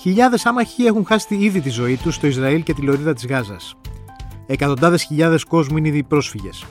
Χιλιάδες 0.00 0.46
άμαχοι 0.46 0.84
έχουν 0.84 1.06
χάσει 1.06 1.34
ήδη 1.34 1.60
τη 1.60 1.70
ζωή 1.70 1.96
τους 1.96 2.14
στο 2.14 2.26
Ισραήλ 2.26 2.62
και 2.62 2.74
τη 2.74 2.82
λωρίδα 2.82 3.14
της 3.14 3.26
Γάζας. 3.26 3.74
Εκατοντάδες 4.46 5.02
χιλιάδες 5.02 5.44
κόσμου 5.44 5.76
είναι 5.76 5.88
ήδη 5.88 6.02
πρόσφυγες. 6.02 6.64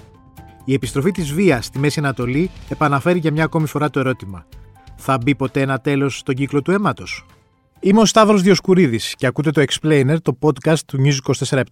Η 0.66 0.74
επιστροφή 0.74 1.12
της 1.12 1.34
βίας 1.34 1.66
στη 1.66 1.80
Μέση 1.80 2.00
Ανατολή 2.00 2.50
επαναφέρει 2.70 3.20
για 3.20 3.32
μια 3.32 3.44
ακόμη 3.44 3.68
φορά 3.68 3.90
το 3.90 4.00
ερώτημα. 4.00 4.46
Θα 4.96 5.18
μπει 5.18 5.36
ποτέ 5.36 5.62
ένα 5.62 5.80
τέλος 5.80 6.18
στον 6.18 6.36
κύκλο 6.36 6.62
του 6.62 6.72
αίματος; 6.72 7.26
Είμαι 7.80 8.00
ο 8.00 8.06
Σταύρος 8.06 8.42
Διοσκουρίδης 8.42 9.16
και 9.18 9.26
ακούτε 9.26 9.52
το 9.52 9.64
Explainer, 9.68 10.16
το 10.22 10.38
podcast 10.42 10.80
του 10.86 10.98
News 11.04 11.34
24 11.50 11.64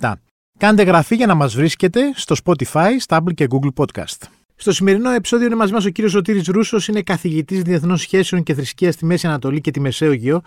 Κάντε 0.57 0.83
γραφή 0.83 1.15
για 1.15 1.27
να 1.27 1.35
μας 1.35 1.55
βρίσκετε 1.55 2.11
στο 2.15 2.35
Spotify, 2.43 2.89
Stable 3.07 3.33
και 3.33 3.47
Google 3.49 3.83
Podcast. 3.83 4.36
Στο 4.59 4.71
σημερινό 4.71 5.09
επεισόδιο 5.09 5.45
είναι 5.45 5.55
μαζί 5.55 5.73
μας 5.73 5.85
ο 5.85 5.89
κύριος 5.89 6.13
Σωτήρης 6.13 6.47
Ρούσος, 6.47 6.87
είναι 6.87 7.01
καθηγητής 7.01 7.61
Διεθνών 7.61 7.97
Σχέσεων 7.97 8.43
και 8.43 8.53
Θρησκείας 8.53 8.93
στη 8.93 9.05
Μέση 9.05 9.27
Ανατολή 9.27 9.61
και 9.61 9.71
τη 9.71 9.79
Μεσαίωγειο, 9.79 10.41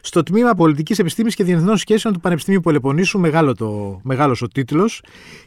στο 0.00 0.22
τμήμα 0.22 0.54
Πολιτικής 0.54 0.98
Επιστήμης 0.98 1.34
και 1.34 1.44
Διεθνών 1.44 1.76
Σχέσεων 1.76 2.14
του 2.14 2.20
Πανεπιστημίου 2.20 2.60
Πολεπονίσου, 2.60 3.18
μεγάλο 3.18 3.54
το, 3.54 4.00
μεγάλος 4.02 4.42
ο 4.42 4.48
τίτλος, 4.48 5.02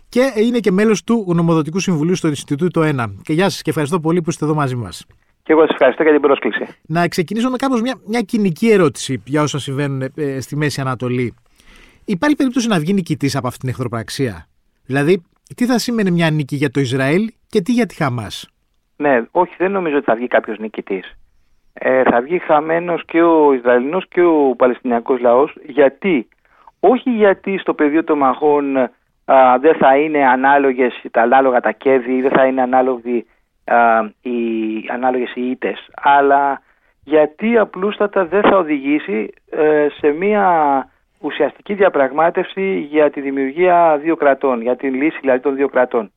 και 0.09 0.33
είναι 0.35 0.59
και 0.59 0.71
μέλος 0.71 1.03
του 1.03 1.25
Γνωμοδοτικού 1.27 1.79
Συμβουλίου 1.79 2.15
στο 2.15 2.27
Ινστιτούτο 2.27 2.81
1. 2.81 3.05
Και 3.21 3.33
γεια 3.33 3.49
σας 3.49 3.61
και 3.61 3.69
ευχαριστώ 3.69 3.99
πολύ 3.99 4.21
που 4.21 4.29
είστε 4.29 4.45
εδώ 4.45 4.53
μαζί 4.53 4.75
μας. 4.75 5.05
Και 5.43 5.51
εγώ 5.51 5.61
σας 5.61 5.69
ευχαριστώ 5.69 6.03
για 6.03 6.11
την 6.11 6.21
πρόσκληση. 6.21 6.67
Να 6.81 7.07
ξεκινήσω 7.07 7.49
με 7.49 7.57
κάπως 7.57 7.81
μια, 7.81 7.95
μια 8.07 8.21
κοινική 8.21 8.69
ερώτηση 8.69 9.21
για 9.25 9.41
όσα 9.41 9.59
συμβαίνουν 9.59 10.11
ε, 10.15 10.39
στη 10.39 10.55
Μέση 10.55 10.81
Ανατολή. 10.81 11.33
Υπάρχει 12.05 12.35
περίπτωση 12.35 12.67
να 12.67 12.79
βγει 12.79 12.93
νικητής 12.93 13.35
από 13.35 13.47
αυτή 13.47 13.59
την 13.59 13.69
εχθροπραξία; 13.69 14.47
Δηλαδή, 14.85 15.23
τι 15.55 15.65
θα 15.65 15.79
σήμαινε 15.79 16.09
μια 16.09 16.29
νίκη 16.29 16.55
για 16.55 16.69
το 16.69 16.79
Ισραήλ 16.79 17.29
και 17.53 17.61
τι 17.61 17.71
για 17.71 17.85
τη 17.85 17.95
Χαμάς; 17.95 18.49
Ναι, 18.95 19.21
όχι, 19.31 19.55
δεν 19.57 19.71
νομίζω 19.71 19.95
ότι 19.95 20.05
θα 20.05 20.15
βγει 20.15 20.27
κάποιος 20.27 20.57
νικητής. 20.57 21.17
Ε, 21.73 22.03
θα 22.03 22.21
βγει 22.21 22.39
χαμένος 22.39 23.05
και 23.05 23.21
ο 23.21 23.53
Ισραηλινός 23.53 24.07
και 24.07 24.21
ο 24.21 24.55
Παλαιστινιακός 24.57 25.19
λαός. 25.19 25.55
Γιατί, 25.65 26.27
όχι 26.79 27.09
γιατί 27.09 27.57
στο 27.57 27.73
πεδίο 27.73 28.03
των 28.03 28.17
μαχών 28.17 28.77
α, 28.77 29.57
δεν 29.59 29.75
θα 29.75 29.97
είναι 29.97 30.27
ανάλογες 30.27 30.93
τα 31.11 31.21
ανάλογα 31.21 31.59
τα 31.59 31.71
κέρδη 31.71 32.13
ή 32.15 32.21
δεν 32.21 32.31
θα 32.31 32.45
είναι 32.45 32.61
ανάλογοι 32.61 33.25
α, 33.63 33.77
οι 34.21 34.37
ανάλογες 34.93 35.31
οι 35.35 35.49
ήττες, 35.49 35.89
αλλά 35.93 36.61
γιατί 37.03 37.57
απλούστατα 37.57 38.25
δεν 38.25 38.41
θα 38.41 38.57
οδηγήσει 38.57 39.33
ε, 39.49 39.87
σε 39.99 40.07
μια 40.07 40.47
ουσιαστική 41.19 41.73
διαπραγμάτευση 41.73 42.87
για 42.89 43.09
τη 43.09 43.21
δημιουργία 43.21 43.97
δύο 44.01 44.15
κρατών, 44.15 44.61
για 44.61 44.75
την 44.75 44.93
λύση 44.93 45.17
δηλαδή 45.21 45.39
των 45.39 45.55
δύο 45.55 45.67
κρατών. 45.67 46.11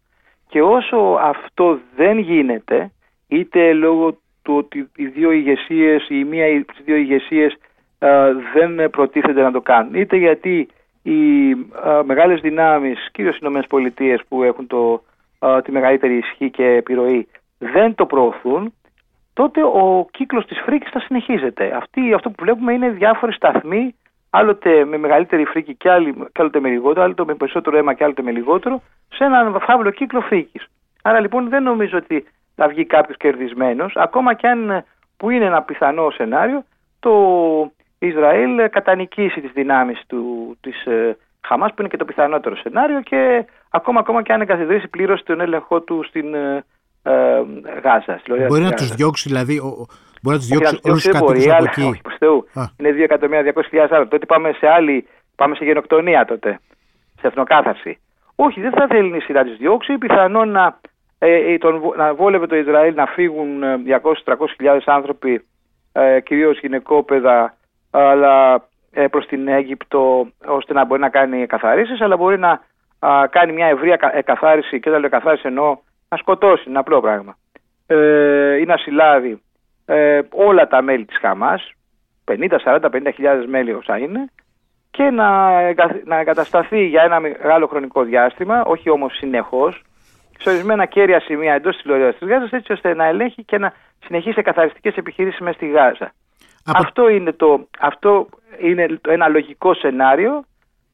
Και 0.49 0.63
όσο 0.63 1.19
αυτό 1.21 1.79
δεν 1.97 2.19
γίνεται, 2.19 2.91
είτε 3.29 3.73
λόγω 3.73 4.19
του 4.43 4.55
ότι 4.57 4.91
οι 4.97 5.07
δύο 5.07 5.31
ηγεσίες, 5.31 6.07
η 6.09 6.25
μία 6.25 6.47
ή 6.47 6.65
τις 6.65 6.81
δύο 6.85 6.97
ηγεσίες 6.97 7.57
δεν 8.55 8.91
προτίθενται 8.91 9.43
να 9.43 9.53
το 9.53 9.61
κάνουν, 9.61 9.95
είτε 9.95 10.17
γιατί 10.17 10.69
οι 11.03 11.51
α, 11.87 12.03
μεγάλες 12.05 12.41
δυνάμεις, 12.41 13.09
κυρίως 13.13 13.37
οι 13.37 13.47
ΗΠΑ 13.87 14.25
που 14.29 14.43
έχουν 14.43 14.67
το, 14.67 15.03
τη 15.65 15.73
μεγαλύτερη 15.73 16.17
ισχύ 16.17 16.51
και 16.51 16.65
επιρροή, 16.65 17.29
δεν 17.59 17.95
το 17.95 18.07
προωθούν, 18.07 18.73
τότε 19.33 19.63
ο 19.63 20.07
κύκλος 20.11 20.47
της 20.47 20.61
φρίκης 20.65 20.91
θα 20.91 21.01
συνεχίζεται. 21.01 21.77
Αυτή, 21.77 22.13
αυτό 22.13 22.31
που 22.31 22.45
βλέπουμε 22.45 22.73
είναι 22.73 22.91
διάφοροι 22.91 23.33
σταθμοί 23.33 23.95
άλλοτε 24.31 24.85
με 24.85 24.97
μεγαλύτερη 24.97 25.45
φρίκη 25.45 25.75
και, 25.75 25.91
άλλοτε 25.91 26.61
με 26.61 26.69
λιγότερο, 26.69 27.05
άλλοτε 27.05 27.25
με 27.25 27.35
περισσότερο 27.35 27.77
αίμα 27.77 27.95
και 27.95 28.05
άλλοτε 28.05 28.23
με 28.23 28.31
λιγότερο, 28.31 28.83
σε 29.09 29.25
έναν 29.25 29.61
φαύλο 29.61 29.91
κύκλο 29.91 30.21
φρίκης. 30.21 30.67
Άρα 31.03 31.21
λοιπόν 31.21 31.49
δεν 31.49 31.63
νομίζω 31.63 31.99
ότι 31.99 32.27
θα 32.55 32.69
βγει 32.69 32.85
κάποιος 32.85 33.17
κερδισμένος, 33.17 33.93
ακόμα 33.97 34.35
και 34.35 34.49
αν 34.49 34.85
που 35.17 35.31
είναι 35.31 35.45
ένα 35.45 35.63
πιθανό 35.63 36.11
σενάριο, 36.11 36.65
το 37.01 37.13
Ισραήλ 37.99 38.69
κατανικήσει 38.71 39.41
τις 39.41 39.51
δυνάμεις 39.53 40.03
της 40.61 40.85
ε, 40.85 41.17
Χαμάς 41.47 41.71
που 41.71 41.81
είναι 41.81 41.89
και 41.89 41.97
το 41.97 42.05
πιθανότερο 42.05 42.57
σενάριο 42.57 43.01
και 43.01 43.45
ακόμα, 43.71 44.01
ακόμα 44.01 44.23
και 44.23 44.33
αν 44.33 44.41
εγκαθιδρύσει 44.41 44.89
πλήρως 44.89 45.23
τον 45.23 45.41
έλεγχό 45.41 45.81
του 45.81 46.05
στην 46.09 46.35
ε, 46.35 46.65
ε, 47.03 47.13
Γάζα. 47.85 48.21
Μπορεί 48.49 48.63
να 48.63 48.73
τους 48.73 48.95
διώξει 48.95 49.29
δηλαδή 49.29 49.61
Μπορεί 50.27 50.39
να 50.39 50.43
τους 50.43 50.47
διώξει 50.47 50.79
όλους 50.85 51.03
τους 51.03 51.13
κατοίκους 51.13 51.47
από 51.47 51.65
εκεί. 51.65 51.83
Όχι, 51.83 52.01
Θεού. 52.19 52.47
Είναι 52.77 52.91
2.200.000 53.11 53.79
άτομα. 53.79 54.09
Τότε 54.09 54.27
πάμε 54.27 54.53
σε 54.53 54.69
άλλη, 54.69 55.07
πάμε 55.37 55.55
σε 55.55 55.65
γενοκτονία 55.65 56.25
τότε. 56.25 56.61
Σε 57.21 57.27
εθνοκάθαρση. 57.27 57.99
Όχι, 58.37 58.61
δεν 58.61 58.71
θα 58.71 58.87
θέλει 58.89 59.17
η 59.17 59.21
σειρά 59.21 59.43
να 59.43 59.49
τους 59.49 59.59
διώξει. 59.59 59.99
Πιθανόν 59.99 60.49
να, 60.49 60.79
ε, 61.19 61.53
ε, 61.53 61.59
τον, 61.59 61.83
να 61.97 62.15
βόλευε 62.15 62.47
το 62.47 62.57
Ισραήλ 62.57 62.95
να 62.95 63.07
φύγουν 63.07 63.63
200-300.000 64.25 64.77
ε, 64.77 64.79
άνθρωποι, 64.85 65.45
ε, 65.93 66.21
κυρίως 66.21 66.59
γυναικόπαιδα, 66.59 67.55
αλλά 67.91 68.65
ε, 68.93 69.07
προς 69.07 69.27
την 69.27 69.49
Αίγυπτο, 69.49 70.29
ώστε 70.47 70.73
να 70.73 70.85
μπορεί 70.85 71.01
να 71.01 71.09
κάνει 71.09 71.47
καθαρίσεις, 71.47 72.01
αλλά 72.01 72.17
μπορεί 72.17 72.39
να 72.39 72.61
α, 72.99 73.27
κάνει 73.31 73.53
μια 73.53 73.67
ευρεία 73.67 74.13
ε, 74.13 74.23
καθάριση. 74.23 74.81
Και 74.81 74.89
όταν 74.89 75.01
λέω 75.01 75.11
καθάριση 75.11 75.47
εννοώ 75.47 75.77
να 76.09 76.17
σκοτώσει, 76.17 76.69
είναι 76.69 76.79
απλό 76.79 77.01
πράγμα. 77.01 77.37
Ε, 77.87 78.57
ή 78.57 78.65
να 78.65 78.77
συλλάβει 78.77 79.41
ε, 79.87 80.21
όλα 80.33 80.67
τα 80.67 80.83
μέλη 80.83 81.05
της 81.05 81.19
Χαμάς, 81.19 81.73
50, 82.25 82.59
40, 82.65 82.91
50 82.91 83.11
χιλιάδες 83.15 83.47
μέλη 83.47 83.73
όσα 83.73 83.99
είναι, 83.99 84.31
και 84.91 85.11
να, 85.11 85.51
να 86.05 86.19
εγκατασταθεί 86.19 86.87
για 86.87 87.03
ένα 87.03 87.21
μεγάλο 87.21 87.67
χρονικό 87.67 88.03
διάστημα, 88.03 88.65
όχι 88.65 88.91
όμως 88.91 89.17
συνεχώς, 89.17 89.83
σε 90.39 90.51
ορισμένα 90.51 90.85
κέρια 90.85 91.21
σημεία 91.21 91.55
εντός 91.55 91.77
της 91.77 91.85
Λωρίδα 91.85 92.13
της 92.13 92.29
Γάζας, 92.29 92.51
έτσι 92.51 92.73
ώστε 92.73 92.95
να 92.95 93.05
ελέγχει 93.05 93.45
και 93.45 93.59
να 93.59 93.73
συνεχίσει 94.05 94.43
καθαριστικές 94.43 94.97
επιχειρήσεις 94.97 95.41
μέσα 95.41 95.57
στη 95.57 95.69
Γάζα. 95.69 96.13
Αυτό, 96.75 97.09
είναι 97.09 97.33
το, 97.33 97.69
αυτό 97.79 98.29
είναι 98.59 98.87
το, 99.01 99.11
ένα 99.11 99.29
λογικό 99.29 99.75
σενάριο 99.75 100.45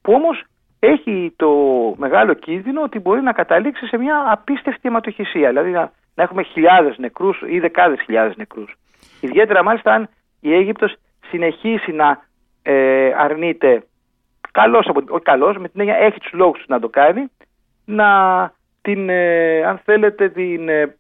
που 0.03 0.13
όμως 0.13 0.45
έχει 0.79 1.33
το 1.37 1.51
μεγάλο 1.97 2.35
κίνδυνο 2.35 2.83
ότι 2.83 2.99
μπορεί 2.99 3.23
να 3.23 3.33
καταλήξει 3.33 3.87
σε 3.87 3.97
μια 3.97 4.25
απίστευτη 4.27 4.89
αιματοχυσία. 4.89 5.49
Δηλαδή 5.49 5.71
να, 5.71 5.93
να 6.15 6.23
έχουμε 6.23 6.43
χιλιάδες 6.43 6.99
νεκρούς 6.99 7.43
ή 7.47 7.59
δεκάδες 7.59 8.01
χιλιάδες 8.05 8.37
νεκρούς. 8.37 8.75
Ιδιαίτερα 9.23 9.63
μάλιστα 9.63 9.93
αν 9.93 10.09
η 10.41 10.55
Αίγυπτος 10.55 10.95
συνεχίσει 11.31 11.93
να 11.93 12.27
ε, 12.63 13.13
αρνείται 13.17 13.83
καλώς, 14.51 14.87
όχι 15.09 15.23
καλώς, 15.23 15.57
με 15.57 15.69
την 15.69 15.81
έννοια 15.81 15.97
έχει 15.97 16.19
τους 16.19 16.33
λόγους 16.33 16.65
να 16.67 16.81
το 16.81 16.89
κάνει, 16.89 17.31
να 17.85 18.09
την, 18.83 19.09
ε, 19.09 19.65
αν 19.65 19.81
θέλετε, 19.85 20.29
την, 20.29 20.69
ε, 20.69 20.97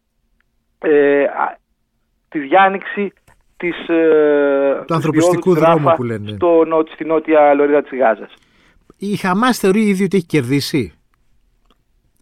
ε 0.79 1.27
τη 2.29 2.39
διάνοιξη 2.39 3.13
της, 3.57 3.89
ε, 3.89 4.85
του 4.87 4.95
ανθρωπιστικού 4.95 5.55
δρόμου 5.55 5.93
που 5.97 6.03
λένε. 6.03 6.31
Στο, 6.31 6.65
στη 6.93 7.05
νότια 7.05 7.55
λωρίδα 7.55 7.83
της 7.83 7.99
Γάζας. 7.99 8.35
Η 8.99 9.17
Χαμάς 9.17 9.59
θεωρεί 9.59 9.81
ήδη 9.81 10.05
ότι 10.05 10.17
έχει 10.17 10.27
κερδίσει. 10.27 10.93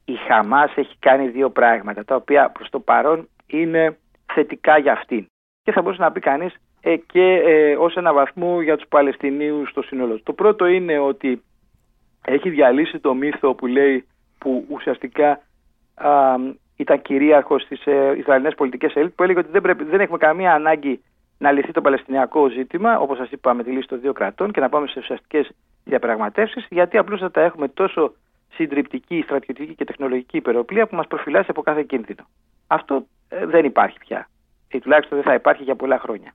Η 0.05 0.15
Χαμάς 0.28 0.72
έχει 0.75 0.97
κάνει 0.99 1.28
δύο 1.28 1.50
πράγματα, 1.50 2.05
τα 2.05 2.15
οποία 2.15 2.50
προς 2.50 2.69
το 2.71 2.81
παρόν 2.81 3.28
είναι 3.47 3.99
θετικά 4.34 4.78
για 4.78 4.93
αυτήν 4.93 5.27
και 5.70 5.76
θα 5.76 5.82
μπορούσε 5.82 6.03
να 6.03 6.12
πει 6.12 6.20
κανείς 6.20 6.54
ε, 6.81 6.97
και 6.97 7.42
ε, 7.47 7.76
ως 7.76 7.97
ένα 7.97 8.12
βαθμό 8.12 8.60
για 8.60 8.76
τους 8.76 8.88
Παλαιστινίους 8.88 9.70
στο 9.70 9.82
σύνολο. 9.82 10.20
Το 10.22 10.32
πρώτο 10.32 10.66
είναι 10.66 10.98
ότι 10.98 11.42
έχει 12.25 12.50
διαλύσει 12.50 12.98
το 12.98 13.14
μύθο 13.14 13.54
που 13.54 13.66
λέει 13.66 14.06
που 14.38 14.64
ουσιαστικά 14.69 15.41
α, 15.94 16.34
ήταν 16.76 17.03
κυρίαρχος 17.03 17.62
στι 17.62 17.78
ε, 17.84 18.16
Ισραηλινές 18.16 18.54
πολιτικές 18.54 18.94
ελίτ 18.94 19.12
που 19.14 19.22
έλεγε 19.22 19.38
ότι 19.38 19.50
δεν, 19.50 19.62
πρέπει, 19.62 19.84
δεν 19.84 20.00
έχουμε 20.00 20.19
καμία 20.19 20.54
ανάγκη 20.54 21.03
να 21.38 21.53
λυθεί 21.53 21.72
το 21.72 21.81
Παλαιστινιακό 21.81 22.48
ζήτημα, 22.48 22.98
όπως 22.98 23.16
σας 23.16 23.31
είπα, 23.31 23.54
με 23.54 23.62
τη 23.62 23.70
λύση 23.70 23.88
των 23.88 24.00
δύο 24.00 24.12
κρατών 24.12 24.52
και 24.52 24.60
να 24.60 24.69
πάμε 24.69 24.87
σε 24.87 24.98
ουσιαστικές 24.98 25.50
διαπραγματεύσεις, 25.84 26.66
γιατί 26.70 26.98
απλώς 26.98 27.31
θα 27.32 27.41
έχουμε 27.41 27.69
τόσο 27.69 28.14
συντριπτική, 28.52 29.22
στρατιωτική 29.25 29.75
και 29.75 29.84
τεχνολογική 29.84 30.37
υπεροπλία 30.37 30.87
που 30.87 30.97
μας 30.97 31.06
προφυλάσσει 31.06 31.50
από 31.50 31.62
κάθε 31.62 31.82
κίνδυνο. 31.82 32.26
Αυτό 32.66 33.06
ε, 33.28 33.47
δεν 33.47 33.64
υπάρχει 33.64 33.99
πια 33.99 34.28
ή 34.70 34.78
τουλάχιστον 34.78 35.19
δεν 35.19 35.26
θα 35.26 35.34
υπάρχει 35.34 35.62
για 35.62 35.75
πολλά 35.75 35.99
χρόνια. 35.99 36.34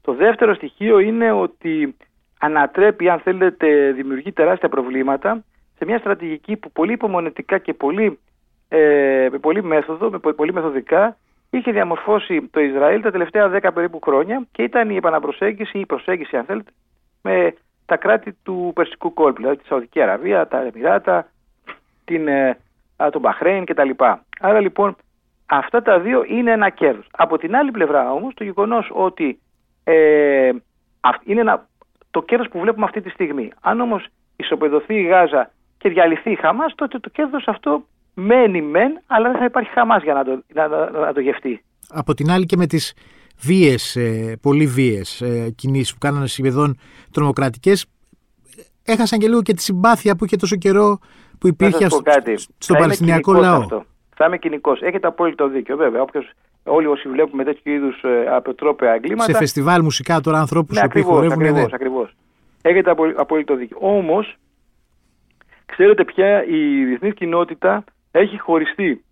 Το 0.00 0.12
δεύτερο 0.12 0.54
στοιχείο 0.54 0.98
είναι 0.98 1.32
ότι 1.32 1.96
ανατρέπει, 2.40 3.08
αν 3.08 3.18
θέλετε, 3.18 3.92
δημιουργεί 3.92 4.32
τεράστια 4.32 4.68
προβλήματα 4.68 5.44
σε 5.78 5.84
μια 5.84 5.98
στρατηγική 5.98 6.56
που 6.56 6.70
πολύ 6.70 6.92
υπομονετικά 6.92 7.58
και 7.58 7.74
πολύ, 7.74 8.18
ε, 8.68 9.28
με 9.30 9.38
πολύ 9.38 9.62
μέθοδο, 9.62 10.10
με 10.10 10.18
πολύ 10.18 10.52
μεθοδικά 10.52 11.16
είχε 11.50 11.72
διαμορφώσει 11.72 12.48
το 12.50 12.60
Ισραήλ 12.60 13.02
τα 13.02 13.10
τελευταία 13.10 13.48
δέκα 13.48 13.72
περίπου 13.72 14.00
χρόνια 14.04 14.46
και 14.52 14.62
ήταν 14.62 14.90
η 14.90 14.96
επαναπροσέγγιση 14.96 15.76
ή 15.76 15.80
η 15.80 15.86
προσέγγιση, 15.86 16.36
αν 16.36 16.44
θέλετε, 16.44 16.70
με 17.22 17.54
τα 17.86 17.96
κράτη 17.96 18.36
του 18.42 18.72
Περσικού 18.74 19.14
κόλπου, 19.14 19.40
δηλαδή 19.40 19.56
τη 19.56 19.66
Σαουδική 19.66 20.00
Αραβία, 20.00 20.48
τα 20.48 20.60
Εμμυράτα, 20.60 21.28
την, 22.04 22.28
ε, 22.28 22.58
τον 23.10 23.20
Μπαχρέιν 23.20 23.64
κτλ. 23.64 23.90
Άρα 24.40 24.60
λοιπόν 24.60 24.96
Αυτά 25.52 25.82
τα 25.82 26.00
δύο 26.00 26.24
είναι 26.28 26.50
ένα 26.50 26.70
κέρδος. 26.70 27.06
Από 27.10 27.38
την 27.38 27.56
άλλη 27.56 27.70
πλευρά 27.70 28.12
όμως 28.12 28.34
το 28.34 28.44
γεγονός 28.44 28.90
ότι 28.92 29.40
ε, 29.84 30.50
είναι 31.24 31.40
ένα, 31.40 31.68
το 32.10 32.22
κέρδος 32.22 32.48
που 32.48 32.60
βλέπουμε 32.60 32.84
αυτή 32.84 33.00
τη 33.00 33.10
στιγμή. 33.10 33.50
Αν 33.60 33.80
όμως 33.80 34.06
ισοπεδωθεί 34.36 34.94
η 34.94 35.02
Γάζα 35.02 35.50
και 35.78 35.88
διαλυθεί 35.88 36.30
η 36.30 36.34
Χαμάς 36.34 36.74
τότε 36.74 36.98
το 36.98 37.08
κέρδος 37.08 37.48
αυτό 37.48 37.84
μένει 38.14 38.62
μεν 38.62 39.00
αλλά 39.06 39.30
δεν 39.30 39.38
θα 39.38 39.44
υπάρχει 39.44 39.70
Χαμάς 39.70 40.02
για 40.02 40.14
να 40.14 40.24
το, 40.24 40.42
να, 40.54 40.68
να, 40.90 41.12
το 41.12 41.20
γευτεί. 41.20 41.64
Από 41.88 42.14
την 42.14 42.30
άλλη 42.30 42.46
και 42.46 42.56
με 42.56 42.66
τις 42.66 42.94
βίες, 43.42 43.96
ε, 43.96 44.36
πολύ 44.42 44.66
βίες 44.66 45.20
ε, 45.20 45.50
κινήσεις 45.56 45.92
που 45.92 45.98
κάνανε 45.98 46.26
σχεδόν 46.26 46.78
τρομοκρατικές 47.12 47.86
έχασαν 48.84 49.18
και 49.18 49.28
λίγο 49.28 49.42
και 49.42 49.54
τη 49.54 49.62
συμπάθεια 49.62 50.16
που 50.16 50.24
είχε 50.24 50.36
τόσο 50.36 50.56
καιρό 50.56 50.98
που 51.38 51.46
υπήρχε 51.46 51.88
στον 52.58 52.76
Παλαιστινιακό 52.76 53.32
λαό. 53.32 53.88
Θα 54.20 54.28
είμαι 54.28 54.38
κοινικός. 54.38 54.80
Έχετε 54.82 55.06
απόλυτο 55.06 55.48
δίκιο, 55.48 55.76
βέβαια. 55.76 56.02
Όποιος, 56.02 56.30
όλοι 56.64 56.86
όσοι 56.86 57.08
βλέπουμε 57.08 57.44
τέτοιου 57.44 57.72
είδους 57.72 58.02
ε, 58.02 58.26
αποτρόπαια 58.28 58.92
εγκλήματα. 58.92 59.32
Σε 59.32 59.38
φεστιβάλ 59.38 59.82
μουσικά 59.82 60.20
τώρα 60.20 60.38
ανθρώπους 60.38 60.80
ναι, 60.80 60.88
που 60.88 61.02
χορεύουν. 61.02 61.42
Ακριβώς, 61.42 61.72
ακριβώς. 61.72 62.14
Έχετε 62.62 62.94
απόλυτο 63.16 63.54
δίκιο. 63.54 63.76
Όμως, 63.80 64.36
ξέρετε 65.66 66.04
πια 66.04 66.44
η 66.44 66.84
διεθνής 66.84 67.14
κοινότητα 67.14 67.84
έχει 68.10 68.38
χωριστεί. 68.38 69.04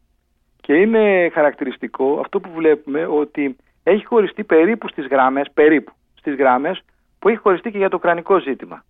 Και 0.60 0.74
είναι 0.74 1.30
χαρακτηριστικό 1.32 2.18
αυτό 2.20 2.40
που 2.40 2.50
βλέπουμε 2.54 3.06
ότι 3.06 3.56
έχει 3.82 4.04
χωριστεί 4.04 4.44
περίπου 4.44 4.88
στις 4.88 5.06
γράμμες, 5.06 5.50
περίπου 5.54 5.92
στις 6.14 6.34
γράμμες 6.34 6.80
που 7.18 7.28
έχει 7.28 7.38
χωριστεί 7.38 7.70
και 7.70 7.78
για 7.78 7.88
το 7.88 7.96
ουκρανικό 7.96 8.40
ζήτημα. 8.40 8.84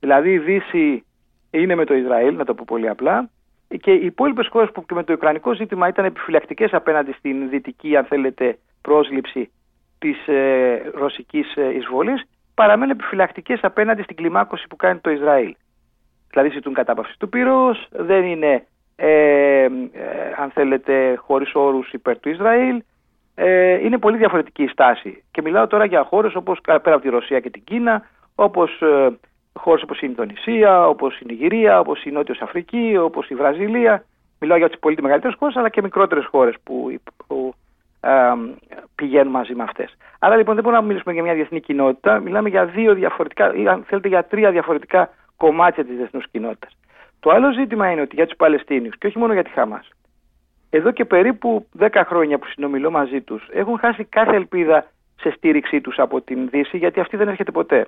Δηλαδή 0.00 0.32
η 0.32 0.38
Δύση 0.38 1.04
είναι 1.50 1.74
με 1.74 1.84
το 1.84 1.94
Ισραήλ, 1.94 2.36
να 2.36 2.44
το 2.44 2.54
πω 2.54 2.64
πολύ 2.66 2.88
απλά, 2.88 3.30
και 3.78 3.92
οι 3.92 4.04
υπόλοιπες 4.04 4.48
χώρες 4.50 4.70
που 4.70 4.84
και 4.86 4.94
με 4.94 5.04
το 5.04 5.12
Ουκρανικό 5.12 5.54
ζήτημα 5.54 5.88
ήταν 5.88 6.04
επιφυλακτικές 6.04 6.72
απέναντι 6.72 7.12
στην 7.12 7.48
δυτική, 7.48 7.96
αν 7.96 8.04
θέλετε, 8.04 8.58
πρόσληψη 8.82 9.50
της 9.98 10.28
ε, 10.28 10.90
ρωσικής 10.94 11.56
ε, 11.56 11.74
εισβολής, 11.74 12.24
παραμένουν 12.54 12.90
επιφυλακτικές 12.90 13.58
απέναντι 13.62 14.02
στην 14.02 14.16
κλιμάκωση 14.16 14.66
που 14.68 14.76
κάνει 14.76 14.98
το 14.98 15.10
Ισραήλ. 15.10 15.54
Δηλαδή 16.30 16.50
ζητούν 16.50 16.74
κατάπαυση 16.74 17.18
του 17.18 17.28
πυρός, 17.28 17.88
δεν 17.90 18.24
είναι, 18.24 18.66
ε, 18.96 19.62
ε, 19.62 19.68
αν 20.36 20.50
θέλετε, 20.50 21.14
χωρίς 21.16 21.54
όρους 21.54 21.92
υπέρ 21.92 22.18
του 22.18 22.28
Ισραήλ. 22.28 22.82
Ε, 23.34 23.84
είναι 23.84 23.98
πολύ 23.98 24.16
διαφορετική 24.16 24.62
η 24.62 24.68
στάση. 24.68 25.24
Και 25.30 25.42
μιλάω 25.42 25.66
τώρα 25.66 25.84
για 25.84 26.04
χώρες 26.04 26.34
όπως 26.34 26.60
πέρα 26.60 26.78
από 26.82 27.00
τη 27.00 27.08
Ρωσία 27.08 27.40
και 27.40 27.50
την 27.50 27.64
Κίνα, 27.64 28.02
όπως 28.34 28.80
ε, 28.82 29.18
χώρες 29.56 29.82
όπως 29.82 30.00
η 30.00 30.06
Ινδονησία, 30.08 30.88
όπως 30.88 31.20
η 31.20 31.24
Νιγηρία, 31.24 31.78
όπως 31.78 32.04
η 32.04 32.10
Νότιος 32.10 32.40
Αφρική, 32.40 32.96
όπως 32.96 33.28
η 33.28 33.34
Βραζιλία. 33.34 34.04
Μιλάω 34.40 34.58
για 34.58 34.68
τις 34.68 34.78
πολύ 34.78 34.96
μεγαλύτερες 35.02 35.36
χώρες, 35.38 35.56
αλλά 35.56 35.68
και 35.68 35.82
μικρότερες 35.82 36.26
χώρες 36.26 36.54
που, 36.62 36.94
που 37.26 37.54
ε, 38.00 38.32
πηγαίνουν 38.94 39.32
μαζί 39.32 39.54
με 39.54 39.62
αυτές. 39.62 39.96
Άρα 40.18 40.36
λοιπόν 40.36 40.54
δεν 40.54 40.64
μπορούμε 40.64 40.82
να 40.82 40.88
μιλήσουμε 40.88 41.14
για 41.14 41.22
μια 41.22 41.34
διεθνή 41.34 41.60
κοινότητα, 41.60 42.20
μιλάμε 42.20 42.48
για 42.48 42.64
δύο 42.64 42.94
διαφορετικά, 42.94 43.54
ή 43.54 43.68
αν 43.68 43.84
θέλετε 43.88 44.08
για 44.08 44.24
τρία 44.24 44.50
διαφορετικά 44.50 45.10
κομμάτια 45.36 45.84
της 45.84 45.96
διεθνούς 45.96 46.24
κοινότητας. 46.30 46.76
Το 47.20 47.30
άλλο 47.30 47.52
ζήτημα 47.52 47.90
είναι 47.90 48.00
ότι 48.00 48.14
για 48.14 48.26
τους 48.26 48.36
Παλαιστίνιους 48.36 48.98
και 48.98 49.06
όχι 49.06 49.18
μόνο 49.18 49.32
για 49.32 49.44
τη 49.44 49.50
Χαμάς, 49.50 49.88
εδώ 50.70 50.90
και 50.90 51.04
περίπου 51.04 51.66
10 51.78 51.88
χρόνια 52.06 52.38
που 52.38 52.46
συνομιλώ 52.46 52.90
μαζί 52.90 53.20
τους, 53.20 53.48
έχουν 53.52 53.78
χάσει 53.78 54.04
κάθε 54.04 54.34
ελπίδα 54.34 54.86
σε 55.20 55.30
στήριξή 55.30 55.80
τους 55.80 55.98
από 55.98 56.20
την 56.20 56.48
Δύση, 56.48 56.76
γιατί 56.76 57.00
αυτή 57.00 57.16
δεν 57.16 57.28
έρχεται 57.28 57.50
ποτέ. 57.50 57.86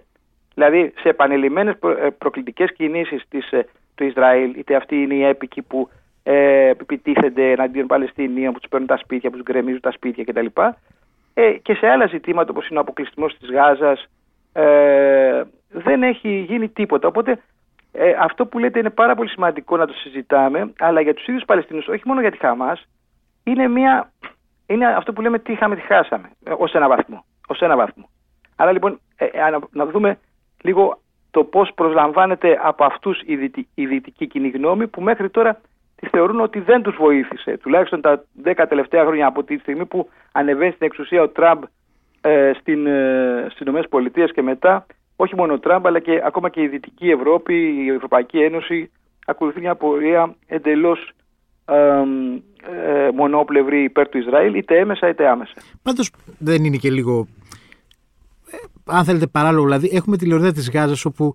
Δηλαδή 0.58 0.92
σε 1.00 1.08
επανειλημμένες 1.08 1.78
προ, 1.78 2.12
προκλητικές 2.18 2.72
κινήσεις 2.72 3.22
ε, 3.50 3.66
του 3.94 4.04
Ισραήλ, 4.04 4.54
είτε 4.58 4.74
αυτοί 4.74 5.02
είναι 5.02 5.14
οι 5.14 5.24
έπικοι 5.24 5.62
που 5.62 5.88
ε, 6.22 6.68
επιτίθενται 6.68 7.50
εναντίον 7.50 7.86
Παλαιστινίων, 7.86 8.52
που 8.52 8.58
τους 8.58 8.68
παίρνουν 8.68 8.88
τα 8.88 8.96
σπίτια, 8.96 9.30
που 9.30 9.36
τους 9.36 9.44
γκρεμίζουν 9.44 9.80
τα 9.80 9.90
σπίτια 9.90 10.24
κτλ. 10.24 10.46
Ε, 11.34 11.52
και 11.52 11.74
σε 11.74 11.86
άλλα 11.86 12.06
ζητήματα 12.06 12.50
όπως 12.50 12.68
είναι 12.68 12.78
ο 12.78 12.82
αποκλειστισμός 12.82 13.36
της 13.38 13.50
Γάζας, 13.50 14.06
ε, 14.52 15.42
δεν 15.68 16.02
έχει 16.02 16.28
γίνει 16.48 16.68
τίποτα. 16.68 17.08
Οπότε 17.08 17.42
ε, 17.92 18.14
αυτό 18.20 18.46
που 18.46 18.58
λέτε 18.58 18.78
είναι 18.78 18.90
πάρα 18.90 19.14
πολύ 19.14 19.28
σημαντικό 19.28 19.76
να 19.76 19.86
το 19.86 19.92
συζητάμε, 19.92 20.72
αλλά 20.78 21.00
για 21.00 21.14
τους 21.14 21.26
ίδιους 21.26 21.44
Παλαιστινίου, 21.44 21.82
όχι 21.88 22.02
μόνο 22.04 22.20
για 22.20 22.30
τη 22.30 22.38
Χαμάς, 22.38 22.88
είναι, 23.44 23.68
μια, 23.68 24.12
είναι 24.66 24.86
αυτό 24.86 25.12
που 25.12 25.20
λέμε 25.20 25.38
τι 25.38 25.52
είχαμε, 25.52 25.74
τι 25.74 25.82
χάσαμε, 25.82 26.30
ε, 26.44 26.52
ως 26.58 26.72
ένα 26.72 26.88
βαθμό. 26.88 27.24
Ως 27.46 27.60
ένα 27.60 27.76
βαθμό. 27.76 28.08
Άρα 28.56 28.72
λοιπόν, 28.72 29.00
ε, 29.16 29.26
να 29.70 29.86
δούμε 29.86 30.18
λίγο 30.62 31.00
το 31.30 31.44
πώς 31.44 31.70
προσλαμβάνεται 31.74 32.58
από 32.62 32.84
αυτούς 32.84 33.22
η 33.74 33.86
δυτική 33.86 34.26
κοινή 34.26 34.48
γνώμη 34.48 34.86
που 34.86 35.00
μέχρι 35.00 35.30
τώρα 35.30 35.60
τη 36.00 36.08
θεωρούν 36.08 36.40
ότι 36.40 36.60
δεν 36.60 36.82
τους 36.82 36.96
βοήθησε. 36.96 37.56
Τουλάχιστον 37.56 38.00
τα 38.00 38.24
10 38.44 38.64
τελευταία 38.68 39.04
χρόνια 39.04 39.26
από 39.26 39.42
τη 39.44 39.58
στιγμή 39.58 39.86
που 39.86 40.08
ανεβαίνει 40.32 40.72
στην 40.72 40.86
εξουσία 40.86 41.22
ο 41.22 41.28
Τραμπ 41.28 41.62
ε, 42.20 42.52
στην, 42.60 42.86
ε, 42.86 43.46
στις 43.50 44.32
και 44.32 44.42
μετά, 44.42 44.86
όχι 45.16 45.34
μόνο 45.36 45.52
ο 45.52 45.58
Τραμπ 45.58 45.86
αλλά 45.86 45.98
και 45.98 46.20
ακόμα 46.24 46.48
και 46.48 46.62
η 46.62 46.68
Δυτική 46.68 47.08
Ευρώπη, 47.08 47.54
η 47.84 47.88
Ευρωπαϊκή 47.88 48.38
Ένωση 48.38 48.90
ακολουθεί 49.26 49.60
μια 49.60 49.74
πορεία 49.74 50.34
εντελώς 50.46 51.10
ε, 51.64 53.10
μονόπλευρη 53.14 53.82
υπέρ 53.82 54.08
του 54.08 54.18
Ισραήλ, 54.18 54.54
είτε 54.54 54.78
έμεσα 54.78 55.08
είτε 55.08 55.28
άμεσα. 55.28 55.54
Πάντως 55.82 56.10
δεν 56.38 56.64
είναι 56.64 56.76
και 56.76 56.90
λίγο 56.90 57.26
αν 58.88 59.04
θέλετε 59.04 59.26
παράλογο, 59.26 59.64
δηλαδή, 59.64 59.90
έχουμε 59.92 60.16
τη 60.16 60.26
λωρίδα 60.26 60.52
της 60.52 60.70
Γάζας 60.70 61.04
όπου 61.04 61.34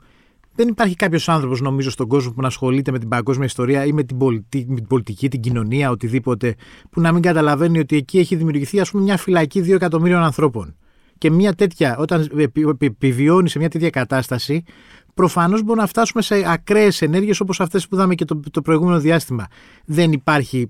δεν 0.55 0.67
υπάρχει 0.67 0.95
κάποιος 0.95 1.29
άνθρωπος, 1.29 1.61
νομίζω, 1.61 1.89
στον 1.89 2.07
κόσμο 2.07 2.31
που 2.31 2.41
να 2.41 2.47
ασχολείται 2.47 2.91
με 2.91 2.99
την 2.99 3.09
παγκόσμια 3.09 3.45
ιστορία 3.45 3.85
ή 3.85 3.91
με 3.91 4.03
την, 4.03 4.17
πολιτική, 4.17 4.65
με 4.69 4.75
την 4.75 4.87
πολιτική, 4.87 5.29
την 5.29 5.39
κοινωνία, 5.39 5.89
οτιδήποτε, 5.89 6.55
που 6.89 7.01
να 7.01 7.11
μην 7.11 7.21
καταλαβαίνει 7.21 7.79
ότι 7.79 7.95
εκεί 7.95 8.19
έχει 8.19 8.35
δημιουργηθεί, 8.35 8.79
ας 8.79 8.91
πούμε, 8.91 9.03
μια 9.03 9.17
φυλακή 9.17 9.61
δύο 9.61 9.75
εκατομμύριων 9.75 10.23
ανθρώπων. 10.23 10.75
Και 11.17 11.31
μια 11.31 11.53
τέτοια, 11.53 11.97
όταν 11.97 12.29
επιβιώνει 12.79 13.49
σε 13.49 13.59
μια 13.59 13.69
τέτοια 13.69 13.89
κατάσταση, 13.89 14.63
προφανώς 15.13 15.63
μπορεί 15.63 15.79
να 15.79 15.87
φτάσουμε 15.87 16.21
σε 16.21 16.51
ακραίες 16.51 17.01
ενέργειες 17.01 17.39
όπως 17.39 17.59
αυτές 17.59 17.87
που 17.87 17.95
είδαμε 17.95 18.15
και 18.15 18.25
το, 18.25 18.39
το 18.51 18.61
προηγούμενο 18.61 18.99
διάστημα. 18.99 19.47
Δεν 19.85 20.11
υπάρχει 20.11 20.69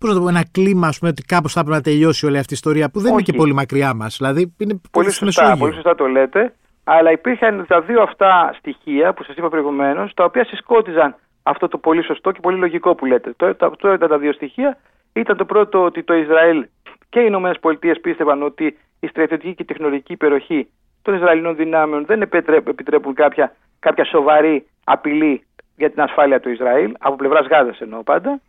Πώς 0.00 0.08
να 0.08 0.14
το 0.14 0.22
πω, 0.22 0.28
ένα 0.28 0.44
κλίμα, 0.52 0.86
ας 0.86 0.98
πούμε, 0.98 1.10
ότι 1.10 1.22
κάπως 1.22 1.52
θα 1.52 1.60
έπρεπε 1.60 1.76
να 1.76 1.82
τελειώσει 1.82 2.26
όλη 2.26 2.38
αυτή 2.38 2.52
η 2.52 2.56
ιστορία 2.56 2.90
που 2.90 3.00
δεν 3.00 3.12
είναι 3.12 3.22
και 3.22 3.32
πολύ 3.32 3.52
μακριά 3.52 3.94
μας. 3.94 4.16
Δηλαδή 4.16 4.54
είναι 4.58 4.80
πολύ 4.90 5.10
σωστά, 5.10 5.56
πολύ 5.58 5.74
σωστά 5.74 5.94
το 5.94 6.06
λέτε. 6.06 6.54
Αλλά 6.84 7.10
υπήρχαν 7.10 7.64
τα 7.68 7.80
δύο 7.80 8.02
αυτά 8.02 8.54
στοιχεία 8.58 9.12
που 9.12 9.22
σας 9.22 9.36
είπα 9.36 9.48
προηγουμένως, 9.48 10.14
τα 10.14 10.24
οποία 10.24 10.44
συσκότιζαν 10.44 11.14
αυτό 11.42 11.68
το 11.68 11.78
πολύ 11.78 12.02
σωστό 12.04 12.30
και 12.30 12.40
πολύ 12.40 12.58
λογικό 12.58 12.94
που 12.94 13.06
λέτε. 13.06 13.34
Τώρα 13.36 13.94
ήταν 13.94 14.08
τα 14.08 14.18
δύο 14.18 14.32
στοιχεία. 14.32 14.78
Ήταν 15.12 15.36
το 15.36 15.44
πρώτο 15.44 15.84
ότι 15.84 16.02
το 16.02 16.14
Ισραήλ 16.14 16.66
και 17.08 17.20
οι 17.20 17.24
Ηνωμένες 17.26 17.58
Πολιτείες 17.60 18.00
πίστευαν 18.00 18.42
ότι 18.42 18.78
η 19.00 19.06
στρατιωτική 19.06 19.54
και 19.54 19.62
η 19.62 19.64
τεχνολογική 19.64 20.12
υπεροχή 20.12 20.68
των 21.02 21.14
Ισραηλινών 21.14 21.56
δυνάμεων 21.56 22.04
δεν 22.06 22.22
επιτρέπουν 22.22 23.14
κάποια, 23.14 23.54
κάποια 23.78 24.04
σοβαρή 24.04 24.66
απειλή 24.84 25.46
για 25.76 25.90
την 25.90 26.02
ασφάλεια 26.02 26.40
του 26.40 26.50
Ισραήλ, 26.50 26.94
από 26.98 27.16
πλευράς 27.16 27.46
Γάζας 27.46 27.80
εννοώ 27.80 28.02
πάντα 28.02 28.40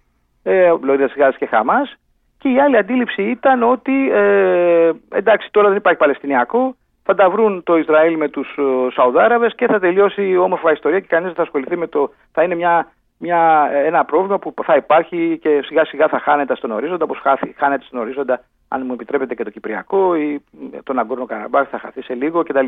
ε, 0.47 0.73
Λωρίδα 0.81 1.31
και 1.38 1.45
Χαμάς. 1.45 1.95
Και 2.38 2.49
η 2.49 2.59
άλλη 2.59 2.77
αντίληψη 2.77 3.23
ήταν 3.23 3.63
ότι 3.63 4.11
ε, 4.11 4.92
εντάξει 5.09 5.47
τώρα 5.51 5.68
δεν 5.68 5.77
υπάρχει 5.77 5.99
Παλαιστινιακό, 5.99 6.75
θα 7.04 7.16
τα 7.16 7.30
βρουν 7.30 7.63
το 7.63 7.77
Ισραήλ 7.77 8.18
με 8.18 8.30
τους 8.30 8.57
ε, 8.57 8.92
Σαουδάραβες 8.94 9.56
και 9.56 9.68
θα 9.68 9.80
τελειώσει 9.80 10.27
η 10.27 10.37
όμορφα 10.37 10.71
ιστορία 10.71 10.99
και 10.99 11.07
κανείς 11.07 11.25
δεν 11.25 11.35
θα 11.35 11.42
ασχοληθεί 11.42 11.77
με 11.77 11.87
το. 11.87 12.11
θα 12.31 12.44
είναι 12.44 12.56
μια, 12.56 12.92
μια, 13.18 13.69
ένα 13.85 14.06
πρόβλημα 14.06 14.39
που 14.39 14.54
θα 14.63 14.75
υπάρχει 14.75 15.39
και 15.42 15.61
σιγά 15.66 15.85
σιγά 15.85 16.07
θα 16.07 16.19
χάνεται 16.19 16.56
στον 16.56 16.71
ορίζοντα, 16.71 17.04
όπως 17.04 17.21
χάνεται 17.56 17.83
στον 17.83 17.99
ορίζοντα, 17.99 18.44
αν 18.68 18.83
μου 18.85 18.94
επιτρέπετε 18.94 19.35
και 19.35 19.44
το 19.44 19.49
Κυπριακό 19.49 20.16
ή 20.16 20.44
τον 20.83 20.99
Αγκόρνο 20.99 21.25
Καραμπάχ 21.25 21.69
θα 21.69 21.80
χαθεί 21.80 22.01
σε 22.01 22.13
λίγο 22.13 22.44
κτλ. 22.44 22.68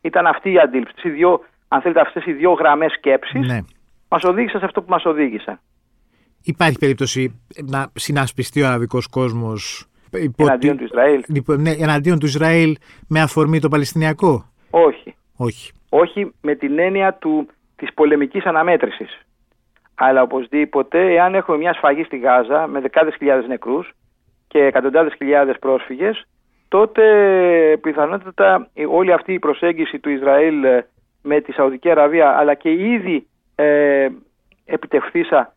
Ήταν 0.00 0.26
αυτή 0.26 0.52
η 0.52 0.58
αντίληψη. 0.58 1.08
Οι 1.08 1.10
δύο, 1.10 1.40
αν 1.68 1.80
θέλετε, 1.80 2.00
αυτές 2.00 2.26
οι 2.26 2.32
δύο 2.32 2.52
γραμμές 2.52 2.92
σκέψης 2.92 3.46
ναι. 3.46 3.58
μας 4.08 4.24
οδήγησαν 4.24 4.60
σε 4.60 4.66
αυτό 4.66 4.82
που 4.82 4.90
μας 4.90 5.04
οδήγησαν. 5.04 5.60
Υπάρχει 6.48 6.78
περίπτωση 6.78 7.40
να 7.70 7.90
συνασπιστεί 7.94 8.62
ο 8.62 8.66
αραβικός 8.66 9.06
κόσμος 9.06 9.86
εναντίον 10.36 10.76
του 10.76 10.84
Ισραήλ; 10.84 11.22
Ναι, 11.58 11.70
εναντίον 11.70 12.18
του 12.18 12.26
Ισραήλ 12.26 12.76
με 13.08 13.20
αφορμή 13.20 13.60
το 13.60 13.68
Παλαιστινιακό; 13.68 14.44
Όχι. 14.70 15.14
Όχι. 15.36 15.72
Όχι 15.88 16.32
με 16.40 16.54
την 16.54 16.78
έννοια 16.78 17.14
του, 17.14 17.48
της 17.76 17.94
πολεμικής 17.94 18.44
αναμέτρησης. 18.44 19.20
Αλλά 19.94 20.22
οπωσδήποτε, 20.22 21.12
εάν 21.12 21.34
έχουμε 21.34 21.56
μια 21.56 21.72
σφαγή 21.72 22.04
στη 22.04 22.18
Γάζα 22.18 22.66
με 22.66 22.80
δεκάδες 22.80 23.14
χιλιάδες 23.16 23.46
νεκρούς 23.46 23.90
και 24.48 24.58
εκατοντάδες 24.58 25.14
χιλιάδες 25.16 25.58
πρόσφυγες, 25.58 26.26
τότε 26.68 27.02
πιθανότατα 27.80 28.70
όλη 28.88 29.12
αυτή 29.12 29.32
η 29.32 29.38
προσέγγιση 29.38 29.98
του 29.98 30.10
Ισραήλ 30.10 30.64
ε, 30.64 30.86
με 31.22 31.40
τη 31.40 31.52
Σαουδική 31.52 31.90
Αραβία 31.90 32.28
αλλά 32.38 32.54
και 32.54 32.68
η 32.68 32.92
ήδη 32.92 33.26
ε, 33.54 34.08
επιτευχθήσα 34.64 35.52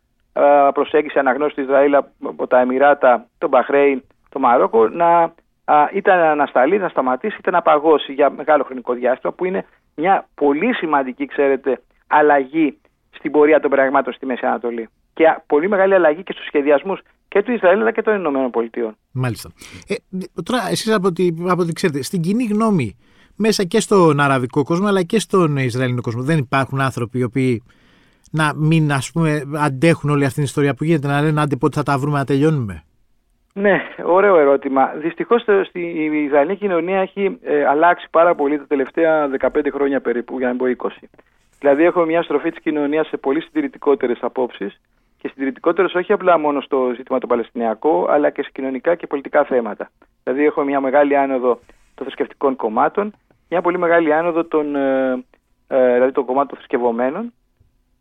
προσέγγιση 0.73 1.19
αναγνώριση 1.19 1.55
του 1.55 1.61
Ισραήλ 1.61 1.95
από 2.25 2.47
τα 2.47 2.59
Εμμυράτα, 2.59 3.27
τον 3.37 3.49
Μπαχρέιν, 3.49 4.03
το 4.29 4.39
Μαρόκο 4.39 4.87
να 4.87 5.33
είτε 5.93 6.15
να 6.15 6.31
ανασταλεί, 6.31 6.77
να 6.77 6.89
σταματήσει, 6.89 7.35
είτε 7.39 7.51
να 7.51 7.61
παγώσει 7.61 8.13
για 8.13 8.29
μεγάλο 8.29 8.63
χρονικό 8.63 8.93
διάστημα 8.93 9.33
που 9.33 9.45
είναι 9.45 9.65
μια 9.95 10.27
πολύ 10.35 10.73
σημαντική, 10.73 11.25
ξέρετε, 11.25 11.81
αλλαγή 12.07 12.77
στην 13.11 13.31
πορεία 13.31 13.59
των 13.59 13.69
πραγμάτων 13.69 14.13
στη 14.13 14.25
Μέση 14.25 14.45
Ανατολή. 14.45 14.89
Και 15.13 15.23
πολύ 15.47 15.69
μεγάλη 15.69 15.93
αλλαγή 15.93 16.23
και 16.23 16.33
στους 16.33 16.45
σχεδιασμούς 16.45 16.99
και 17.27 17.43
του 17.43 17.51
Ισραήλ 17.51 17.79
αλλά 17.79 17.91
και 17.91 18.01
των 18.01 18.15
Ηνωμένων 18.15 18.51
Πολιτειών. 18.51 18.95
Μάλιστα. 19.11 19.51
Ε, 19.87 19.95
τώρα, 20.43 20.67
εσείς 20.69 20.93
από 20.93 21.07
ό,τι, 21.07 21.29
από 21.47 21.65
ξέρετε, 21.73 22.03
στην 22.03 22.21
κοινή 22.21 22.43
γνώμη, 22.43 22.97
μέσα 23.35 23.63
και 23.63 23.79
στον 23.79 24.19
αραβικό 24.19 24.63
κόσμο 24.63 24.87
αλλά 24.87 25.03
και 25.03 25.19
στον 25.19 25.57
Ισραηλινό 25.57 26.01
κόσμο, 26.01 26.21
δεν 26.23 26.37
υπάρχουν 26.37 26.81
άνθρωποι 26.81 27.19
οι 27.19 27.23
οποίοι 27.23 27.63
να 28.31 28.53
μην 28.55 28.91
ας 28.91 29.11
πούμε 29.11 29.41
αντέχουν 29.55 30.09
όλη 30.09 30.23
αυτή 30.23 30.35
την 30.35 30.43
ιστορία 30.43 30.73
που 30.73 30.83
γίνεται, 30.83 31.07
να 31.07 31.21
λένε 31.21 31.41
άντε 31.41 31.55
πότε 31.55 31.77
θα 31.77 31.83
τα 31.83 31.97
βρούμε 31.97 32.17
να 32.17 32.25
τελειώνουμε. 32.25 32.83
Ναι, 33.53 33.81
ωραίο 34.03 34.37
ερώτημα. 34.37 34.93
Δυστυχώς 34.95 35.45
η 35.71 36.23
Ισραηλινή 36.23 36.57
κοινωνία 36.57 36.99
έχει 37.01 37.37
ε, 37.41 37.65
αλλάξει 37.65 38.07
πάρα 38.11 38.35
πολύ 38.35 38.57
τα 38.57 38.65
τελευταία 38.67 39.29
15 39.39 39.49
χρόνια 39.73 40.01
περίπου, 40.01 40.37
για 40.37 40.47
να 40.47 40.53
μην 40.53 40.77
πω 40.77 40.89
20. 40.89 41.07
Δηλαδή, 41.59 41.83
έχουμε 41.83 42.05
μια 42.05 42.23
στροφή 42.23 42.49
της 42.49 42.61
κοινωνίας 42.61 43.07
σε 43.07 43.17
πολύ 43.17 43.41
συντηρητικότερες 43.41 44.17
απόψεις 44.21 44.81
και 45.17 45.27
συντηρητικότερες 45.27 45.93
όχι 45.93 46.13
απλά 46.13 46.37
μόνο 46.37 46.61
στο 46.61 46.91
ζήτημα 46.95 47.19
το 47.19 47.27
Παλαιστινιακό, 47.27 48.07
αλλά 48.09 48.29
και 48.29 48.43
σε 48.43 48.49
κοινωνικά 48.53 48.95
και 48.95 49.07
πολιτικά 49.07 49.43
θέματα. 49.43 49.89
Δηλαδή, 50.23 50.45
έχουμε 50.45 50.65
μια 50.65 50.79
μεγάλη 50.79 51.17
άνοδο 51.17 51.59
των 51.95 52.05
θρησκευτικών 52.05 52.55
κομμάτων, 52.55 53.13
μια 53.49 53.61
πολύ 53.61 53.77
μεγάλη 53.77 54.13
άνοδο 54.13 54.45
των, 54.45 54.75
ε, 54.75 55.23
ε, 55.67 55.93
δηλαδή 55.93 56.11
των 56.11 56.25
κομμάτων 56.25 56.57
θρησκευωμένων 56.57 57.33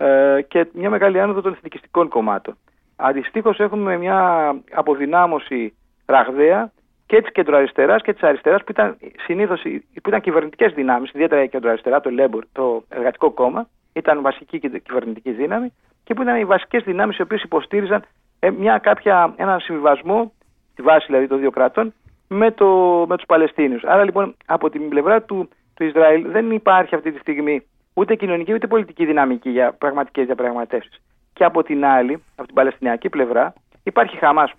ε, 0.01 0.43
και 0.49 0.67
μια 0.73 0.91
μεγάλη 0.91 1.21
άνοδο 1.21 1.41
των 1.41 1.53
εθνικιστικών 1.53 2.09
κομμάτων. 2.09 2.57
Αντιστοίχως, 2.97 3.59
έχουμε 3.59 3.97
μια 3.97 4.51
αποδυνάμωση 4.73 5.75
ραγδαία 6.07 6.73
και 7.07 7.21
της 7.21 7.33
κεντροαριστεράς 7.33 8.03
και 8.03 8.13
της 8.13 8.23
αριστεράς 8.23 8.65
που 8.65 8.71
ήταν 8.71 8.97
συνήθως 9.25 9.63
που 10.03 10.09
ήταν 10.09 10.21
κυβερνητικές 10.21 10.73
δυνάμεις, 10.73 11.11
ιδιαίτερα 11.13 11.43
η 11.43 11.49
κεντροαριστερά, 11.49 12.01
το 12.01 12.11
Λέμπορ, 12.11 12.45
το 12.53 12.85
Εργατικό 12.89 13.31
Κόμμα, 13.31 13.69
ήταν 13.93 14.23
βασική 14.23 14.59
κυβερνητική 14.59 15.31
δύναμη 15.31 15.73
και 16.05 16.15
που 16.15 16.23
ήταν 16.23 16.37
οι 16.37 16.45
βασικές 16.45 16.83
δυνάμεις 16.83 17.17
οι 17.17 17.23
οποίες 17.23 17.43
υποστήριζαν 17.43 18.05
ε, 18.39 18.51
μια 18.51 18.79
κάποια, 18.79 19.35
έναν 19.37 19.61
συμβιβασμό, 19.61 20.33
τη 20.75 20.83
βάση 20.83 21.07
δηλαδή 21.07 21.27
των 21.27 21.39
δύο 21.39 21.51
κρατών, 21.51 21.93
με, 22.29 22.51
το, 22.51 22.67
με 23.09 23.17
τους 23.17 23.27
Παλαιστίνιους. 23.27 23.85
Άρα 23.85 24.05
λοιπόν 24.05 24.37
από 24.47 24.71
την 24.71 24.89
πλευρά 24.89 25.23
του, 25.23 25.49
του 25.75 25.85
Ισραήλ 25.85 26.31
δεν 26.31 26.51
υπάρχει 26.51 26.95
αυτή 26.95 27.13
τη 27.13 27.19
στιγμή 27.19 27.63
ούτε 28.01 28.15
κοινωνική 28.15 28.53
ούτε 28.53 28.67
πολιτική 28.67 29.05
δυναμική 29.07 29.51
για 29.51 29.73
πραγματικές 29.73 30.27
διαπραγματεύσεις. 30.27 31.01
Και 31.33 31.45
από 31.45 31.63
την 31.63 31.85
άλλη, 31.85 32.23
από 32.37 32.47
την 32.47 32.55
Παλαιστινιακή 32.55 33.09
πλευρά, 33.09 33.53
υπάρχει 33.83 34.17
Χαμάς, 34.17 34.53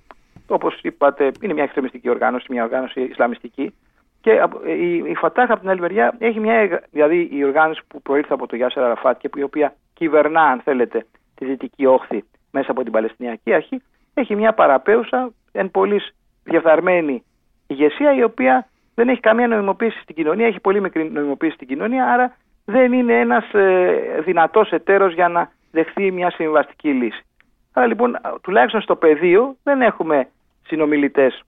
όπως 0.48 0.80
είπατε, 0.82 1.32
είναι 1.42 1.54
μια 1.54 1.64
εξτρεμιστική 1.64 2.10
οργάνωση, 2.10 2.46
μια 2.50 2.64
οργάνωση 2.64 3.02
Ισλαμιστική. 3.02 3.74
Και 4.22 4.42
η, 4.66 4.96
η 4.96 5.16
Φατάχ 5.16 5.50
από 5.50 5.60
την 5.60 5.70
άλλη 5.70 5.80
μεριά 5.80 6.16
έχει 6.20 6.40
μια, 6.40 6.84
δηλαδή 6.92 7.30
η 7.32 7.44
οργάνωση 7.44 7.82
που 7.88 8.02
προήλθε 8.02 8.34
από 8.34 8.48
το 8.48 8.56
Γιάσερ 8.56 8.84
Αραφάτ 8.84 9.18
και 9.18 9.30
που, 9.30 9.40
η 9.40 9.44
οποία 9.44 9.76
κυβερνά, 9.94 10.42
αν 10.42 10.60
θέλετε, 10.60 11.06
τη 11.36 11.46
δυτική 11.46 11.86
όχθη 11.86 12.24
μέσα 12.52 12.72
από 12.72 12.84
την 12.84 12.92
Παλαιστινιακή 12.92 13.54
Αρχή, 13.54 13.82
έχει 14.14 14.36
μια 14.36 14.54
παραπέουσα, 14.54 15.32
εν 15.52 15.72
πολύ 15.72 16.02
διαφθαρμένη 16.44 17.24
ηγεσία, 17.68 18.16
η 18.16 18.24
οποία 18.24 18.68
δεν 18.96 19.10
έχει 19.10 19.20
καμία 19.20 19.48
νοημοποίηση 19.48 20.00
στην 20.02 20.16
κοινωνία, 20.16 20.48
έχει 20.48 20.60
πολύ 20.60 20.82
μικρή 20.82 21.12
νοημοποίηση 21.12 21.54
στην 21.54 21.68
κοινωνία, 21.68 22.06
άρα 22.14 22.36
δεν 22.66 22.94
είναι 22.94 23.20
ένας 23.20 23.54
ε, 23.54 24.22
δυνατός 24.26 24.72
εταίρος 24.72 25.14
για 25.14 25.28
να 25.28 25.52
δεχθεί 25.72 26.12
μια 26.12 26.32
συμβαστική 26.32 26.90
λύση. 26.90 27.26
Άρα 27.74 27.88
λοιπόν, 27.88 28.18
τουλάχιστον 28.42 28.82
στο 28.82 28.96
πεδίο 28.96 29.56
δεν 29.64 29.82
έχουμε 29.82 30.28
συνομιλητές. 30.66 31.44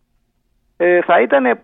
Ε, 0.78 1.02
θα, 1.02 1.22
ήταν, 1.22 1.46
ε, 1.46 1.56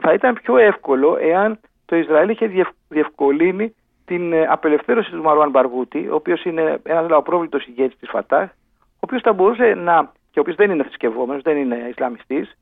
θα 0.00 0.12
ήταν 0.12 0.38
πιο 0.42 0.56
εύκολο 0.56 1.16
εάν 1.20 1.58
το 1.84 1.96
Ισραήλ 1.96 2.28
είχε 2.28 2.50
διευκολύνει 2.88 3.74
την 4.04 4.32
ε, 4.32 4.46
απελευθέρωση 4.46 5.10
του 5.10 5.22
Μαρουάν 5.22 5.50
Μπαργούτη, 5.50 6.08
ο 6.08 6.14
οποίος 6.14 6.44
είναι 6.44 6.80
ένας 6.82 7.08
λαοπρόβλητος 7.10 7.66
ηγέτης 7.66 7.98
της 7.98 8.08
Φατάχ, 8.10 8.50
ο 8.80 9.00
οποίος 9.00 9.22
θα 9.22 9.32
μπορούσε 9.32 9.74
να. 9.74 10.12
και 10.30 10.38
ο 10.38 10.42
οποίος 10.42 10.56
δεν 10.56 10.70
είναι 10.70 10.82
θρησκευόμενος, 10.82 11.42
δεν 11.42 11.56
είναι 11.56 11.86
Ισλαμιστής, 11.90 12.56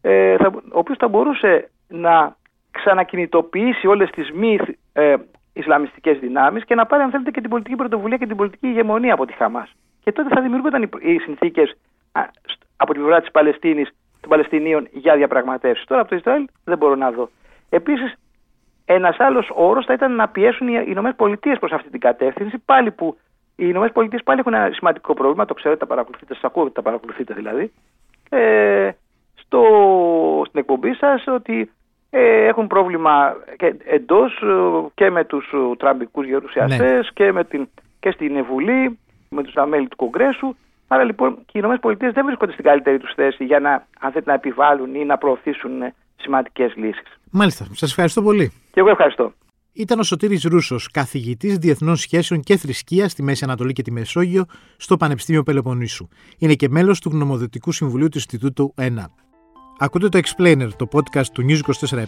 ε, 0.00 0.34
ο 0.72 0.78
οποίος 0.78 0.98
θα 0.98 1.08
μπορούσε 1.08 1.70
να 1.88 2.36
ξανακινητοποιήσει 2.70 3.86
όλες 3.86 4.10
τις 4.10 4.30
μη 4.30 4.58
ε, 4.92 5.14
Ισλαμιστικές 5.56 6.18
δυνάμεις 6.18 6.64
και 6.64 6.74
να 6.74 6.86
πάρει, 6.86 7.02
αν 7.02 7.10
θέλετε, 7.10 7.30
και 7.30 7.40
την 7.40 7.50
πολιτική 7.50 7.76
πρωτοβουλία 7.76 8.16
και 8.16 8.26
την 8.26 8.36
πολιτική 8.36 8.66
ηγεμονία 8.66 9.14
από 9.14 9.26
τη 9.26 9.32
Χαμάς. 9.32 9.72
Και 10.02 10.12
τότε 10.12 10.28
θα 10.34 10.40
δημιουργούνταν 10.40 10.90
οι 11.00 11.18
συνθήκες 11.18 11.76
από 12.76 12.92
την 12.92 13.02
πλευρά 13.02 13.20
της 13.20 13.30
Παλαιστίνης, 13.30 13.88
των 14.20 14.30
Παλαιστινίων 14.30 14.88
για 14.92 15.16
διαπραγματεύσεις. 15.16 15.86
Τώρα 15.86 16.00
από 16.00 16.10
το 16.10 16.16
Ισραήλ 16.16 16.46
δεν 16.64 16.78
μπορώ 16.78 16.94
να 16.94 17.10
δω. 17.10 17.28
Επίσης, 17.68 18.14
ένας 18.84 19.20
άλλος 19.20 19.50
όρος 19.54 19.84
θα 19.84 19.92
ήταν 19.92 20.14
να 20.14 20.28
πιέσουν 20.28 20.68
οι 20.68 20.84
Ηνωμένες 20.86 21.16
Πολιτείες 21.16 21.58
προς 21.58 21.72
αυτή 21.72 21.90
την 21.90 22.00
κατεύθυνση, 22.00 22.58
πάλι 22.58 22.90
που 22.90 23.18
οι 23.56 23.64
Ηνωμένες 23.68 23.92
Πολιτείες 23.92 24.22
πάλι 24.22 24.40
έχουν 24.40 24.54
ένα 24.54 24.70
σημαντικό 24.72 25.14
πρόβλημα, 25.14 25.44
το 25.44 25.54
ξέρετε, 25.54 25.80
τα 25.80 25.86
παρακολουθείτε, 25.86 26.34
σας 26.34 26.44
ακούω 26.44 26.62
ότι 26.62 26.74
τα 26.74 26.82
παρακολουθείτε 26.82 27.34
δηλαδή. 27.34 27.72
Ε, 28.28 28.90
στο, 29.34 29.62
στην 30.46 30.60
εκπομπή 30.60 30.94
σας 30.94 31.26
ότι 31.26 31.60
ε, 31.60 31.66
έχουν 32.20 32.66
πρόβλημα 32.66 33.36
και 33.56 33.74
εντός 33.84 34.42
ε, 34.42 34.88
και 34.94 35.10
με 35.10 35.24
τους 35.24 35.52
ε, 35.52 35.76
τραμπικούς 35.76 36.26
γερουσιαστές 36.26 37.04
ναι. 37.04 37.10
και, 37.14 37.32
με 37.32 37.44
την, 37.44 37.68
και 38.00 38.10
στην 38.10 38.44
Βουλή, 38.44 38.98
με 39.28 39.42
τους 39.42 39.56
αμέλη 39.56 39.88
του 39.88 39.96
Κογκρέσου. 39.96 40.54
Άρα 40.88 41.04
λοιπόν 41.04 41.38
και 41.46 41.58
οι 41.58 41.62
ΗΠΑ 41.74 42.10
δεν 42.12 42.24
βρίσκονται 42.24 42.52
στην 42.52 42.64
καλύτερη 42.64 42.98
τους 42.98 43.12
θέση 43.14 43.44
για 43.44 43.60
να, 43.60 43.70
αν 43.72 44.10
θέλετε, 44.10 44.30
να 44.30 44.34
επιβάλλουν 44.34 44.94
ή 44.94 45.04
να 45.04 45.18
προωθήσουν 45.18 45.72
σημαντικές 46.16 46.72
λύσεις. 46.76 47.18
Μάλιστα. 47.30 47.66
Σας 47.72 47.90
ευχαριστώ 47.90 48.22
πολύ. 48.22 48.52
Και 48.72 48.80
εγώ 48.80 48.90
ευχαριστώ. 48.90 49.32
Ήταν 49.72 49.98
ο 49.98 50.02
Σωτήρης 50.02 50.44
Ρούσος, 50.44 50.90
καθηγητής 50.90 51.58
Διεθνών 51.58 51.96
Σχέσεων 51.96 52.40
και 52.40 52.56
Θρησκείας 52.56 53.10
στη 53.10 53.22
Μέση 53.22 53.44
Ανατολή 53.44 53.72
και 53.72 53.82
τη 53.82 53.92
Μεσόγειο 53.92 54.44
στο 54.76 54.96
Πανεπιστήμιο 54.96 55.42
Πελοποννήσου. 55.42 56.08
Είναι 56.38 56.54
και 56.54 56.68
μέλος 56.68 57.00
του 57.00 57.10
Γνωμοδοτικού 57.12 57.72
Συμβουλίου 57.72 58.08
του 58.08 58.18
Ινστιτούτου 58.18 58.72
ΕΝΑ. 58.76 59.10
Ακούτε 59.78 60.08
το 60.08 60.20
Explainer, 60.24 60.68
το 60.76 60.88
podcast 60.92 61.26
του 61.32 61.44
News 61.48 61.60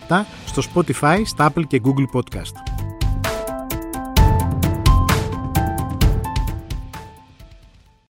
24 0.08 0.22
στο 0.46 0.62
Spotify, 0.74 1.22
στα 1.24 1.52
Apple 1.52 1.66
και 1.66 1.80
Google 1.84 2.20
Podcast. 2.20 2.77